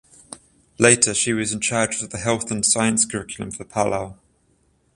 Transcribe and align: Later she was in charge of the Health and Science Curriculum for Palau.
Later 0.79 1.13
she 1.13 1.31
was 1.31 1.53
in 1.53 1.61
charge 1.61 2.01
of 2.01 2.09
the 2.09 2.17
Health 2.17 2.49
and 2.49 2.65
Science 2.65 3.05
Curriculum 3.05 3.51
for 3.51 3.65
Palau. 3.65 4.17